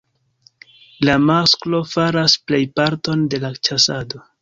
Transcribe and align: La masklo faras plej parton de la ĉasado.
La 1.09 1.17
masklo 1.27 1.83
faras 1.93 2.37
plej 2.49 2.63
parton 2.81 3.31
de 3.35 3.45
la 3.49 3.57
ĉasado. 3.67 4.29